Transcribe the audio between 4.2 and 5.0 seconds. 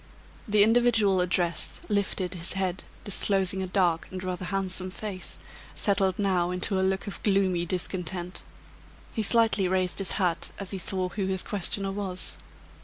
rather handsome